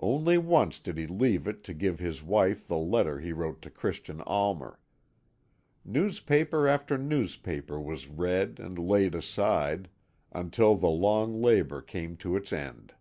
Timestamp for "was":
7.80-8.08